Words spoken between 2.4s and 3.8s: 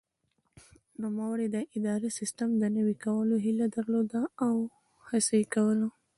د نوي کولو هیله